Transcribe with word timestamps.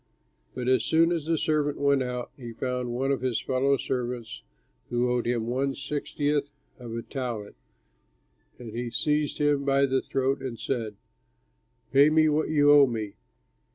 "But 0.55 0.67
as 0.67 0.83
soon 0.83 1.11
as 1.11 1.27
the 1.27 1.37
servant 1.37 1.77
went 1.77 2.01
out, 2.01 2.31
he 2.35 2.53
found 2.53 2.89
one 2.91 3.11
of 3.11 3.21
his 3.21 3.39
fellow 3.39 3.77
servants 3.77 4.41
who 4.89 5.11
owed 5.11 5.27
him 5.27 5.45
one 5.45 5.75
sixtieth 5.75 6.51
of 6.79 6.95
a 6.95 7.03
talent, 7.03 7.55
and 8.57 8.71
he 8.71 8.89
seized 8.89 9.37
him 9.37 9.63
by 9.63 9.85
the 9.85 10.01
throat 10.01 10.41
and 10.41 10.57
said, 10.59 10.95
'Pay 11.91 12.09
me 12.09 12.29
what 12.29 12.49
you 12.49 12.71
owe 12.71 12.87
me.' 12.87 13.13